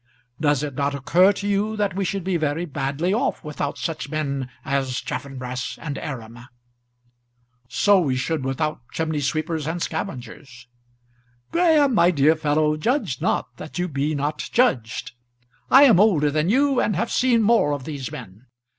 Does 0.39 0.63
it 0.63 0.73
not 0.73 0.95
occur 0.95 1.31
to 1.33 1.47
you 1.47 1.77
that 1.77 1.95
we 1.95 2.03
should 2.03 2.23
be 2.23 2.35
very 2.35 2.65
badly 2.65 3.13
off 3.13 3.43
without 3.43 3.77
such 3.77 4.09
men 4.09 4.49
as 4.65 4.95
Chaffanbrass 4.99 5.77
and 5.79 5.95
Aram?" 5.99 6.39
"So 7.69 7.99
we 7.99 8.15
should 8.15 8.43
without 8.43 8.81
chimney 8.91 9.19
sweepers 9.19 9.67
and 9.67 9.79
scavengers." 9.79 10.65
"Graham, 11.51 11.93
my 11.93 12.09
dear 12.09 12.35
fellow, 12.35 12.77
judge 12.77 13.21
not 13.21 13.57
that 13.57 13.77
you 13.77 13.87
be 13.87 14.15
not 14.15 14.39
judged. 14.51 15.11
I 15.69 15.83
am 15.83 15.99
older 15.99 16.31
than 16.31 16.49
you, 16.49 16.79
and 16.79 16.95
have 16.95 17.11
seen 17.11 17.43
more 17.43 17.71
of 17.71 17.83
these 17.83 18.11
men. 18.11 18.47